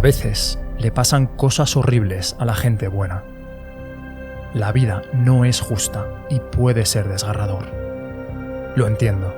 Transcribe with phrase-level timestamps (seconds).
[0.00, 3.22] A veces le pasan cosas horribles a la gente buena.
[4.54, 7.66] La vida no es justa y puede ser desgarrador.
[8.76, 9.34] Lo entiendo.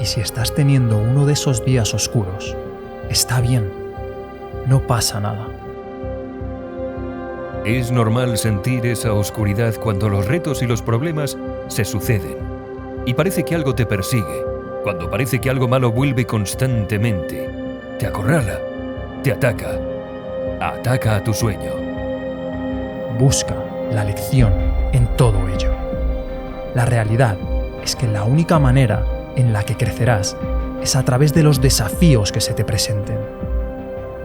[0.00, 2.56] Y si estás teniendo uno de esos días oscuros,
[3.10, 3.70] está bien.
[4.66, 5.46] No pasa nada.
[7.66, 12.38] Es normal sentir esa oscuridad cuando los retos y los problemas se suceden.
[13.04, 14.44] Y parece que algo te persigue,
[14.82, 17.50] cuando parece que algo malo vuelve constantemente.
[17.98, 18.58] Te acorrala,
[19.22, 19.70] te ataca,
[20.60, 21.72] ataca a tu sueño.
[23.18, 23.54] Busca
[23.90, 24.52] la lección
[24.92, 25.72] en todo ello.
[26.74, 27.36] La realidad
[27.82, 29.04] es que la única manera
[29.36, 30.36] en la que crecerás
[30.82, 33.18] es a través de los desafíos que se te presenten.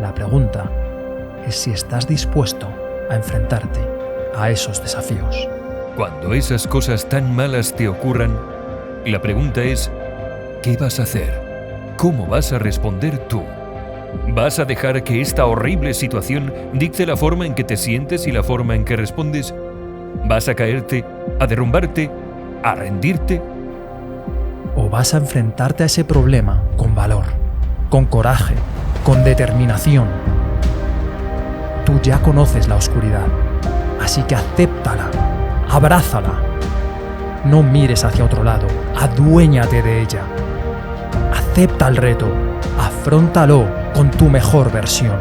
[0.00, 0.70] La pregunta
[1.46, 2.68] es si estás dispuesto
[3.10, 3.80] a enfrentarte
[4.36, 5.48] a esos desafíos.
[5.96, 8.36] Cuando esas cosas tan malas te ocurran,
[9.04, 9.90] la pregunta es,
[10.62, 11.50] ¿qué vas a hacer?
[11.96, 13.42] ¿Cómo vas a responder tú?
[14.34, 18.32] ¿Vas a dejar que esta horrible situación dicte la forma en que te sientes y
[18.32, 19.54] la forma en que respondes?
[20.24, 21.04] ¿Vas a caerte,
[21.40, 22.10] a derrumbarte,
[22.62, 23.42] a rendirte?
[24.76, 27.24] ¿O vas a enfrentarte a ese problema con valor,
[27.88, 28.54] con coraje,
[29.04, 30.06] con determinación?
[31.84, 33.26] Tú ya conoces la oscuridad,
[34.00, 35.10] así que acéptala,
[35.68, 36.40] abrázala.
[37.44, 38.66] No mires hacia otro lado,
[38.96, 40.22] aduéñate de ella.
[41.32, 42.28] Acepta el reto,
[42.78, 45.16] afróntalo con tu mejor versión.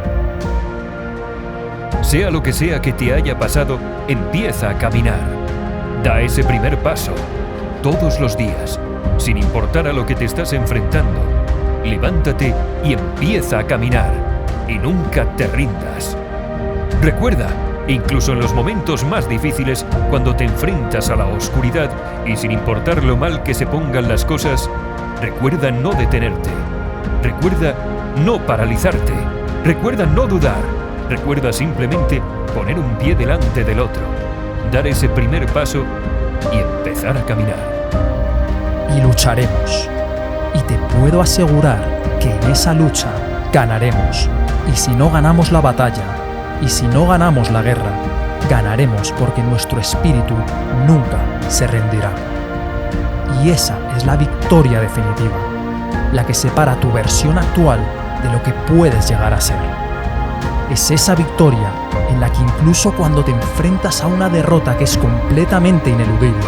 [2.01, 5.19] Sea lo que sea que te haya pasado, empieza a caminar.
[6.03, 7.13] Da ese primer paso,
[7.83, 8.79] todos los días,
[9.17, 11.19] sin importar a lo que te estás enfrentando.
[11.83, 14.11] Levántate y empieza a caminar.
[14.67, 16.17] Y nunca te rindas.
[17.01, 17.49] Recuerda,
[17.87, 21.89] incluso en los momentos más difíciles, cuando te enfrentas a la oscuridad
[22.25, 24.69] y sin importar lo mal que se pongan las cosas,
[25.21, 26.49] recuerda no detenerte.
[27.23, 27.75] Recuerda
[28.17, 29.13] no paralizarte.
[29.63, 30.61] Recuerda no dudar.
[31.09, 32.21] Recuerda simplemente
[32.53, 34.01] poner un pie delante del otro,
[34.71, 35.83] dar ese primer paso
[36.51, 37.57] y empezar a caminar.
[38.95, 39.89] Y lucharemos.
[40.53, 41.79] Y te puedo asegurar
[42.19, 43.07] que en esa lucha
[43.51, 44.29] ganaremos.
[44.71, 46.03] Y si no ganamos la batalla,
[46.61, 47.91] y si no ganamos la guerra,
[48.49, 50.35] ganaremos porque nuestro espíritu
[50.85, 51.19] nunca
[51.49, 52.11] se rendirá.
[53.43, 55.37] Y esa es la victoria definitiva,
[56.11, 57.79] la que separa tu versión actual
[58.23, 59.59] de lo que puedes llegar a ser.
[60.69, 61.71] Es esa victoria
[62.09, 66.45] en la que incluso cuando te enfrentas a una derrota que es completamente ineludible,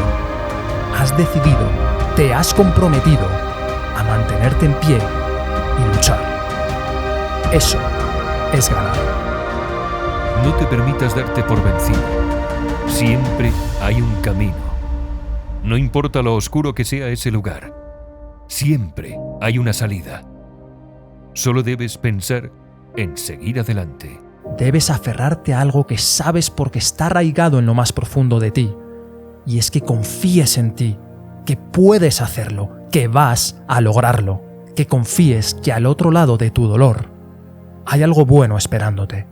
[1.00, 1.70] has decidido,
[2.16, 3.28] te has comprometido
[3.98, 6.20] a mantenerte en pie y luchar.
[7.52, 7.78] Eso
[8.54, 8.96] es ganar.
[10.44, 12.02] No te permitas darte por vencido.
[12.88, 13.52] Siempre
[13.82, 14.72] hay un camino.
[15.64, 17.74] No importa lo oscuro que sea ese lugar,
[18.48, 20.24] siempre hay una salida.
[21.34, 22.52] Solo debes pensar
[22.98, 24.20] en seguir adelante.
[24.58, 28.74] Debes aferrarte a algo que sabes porque está arraigado en lo más profundo de ti.
[29.46, 30.98] Y es que confíes en ti,
[31.46, 34.42] que puedes hacerlo, que vas a lograrlo,
[34.76, 37.10] que confíes que al otro lado de tu dolor
[37.86, 39.26] hay algo bueno esperándote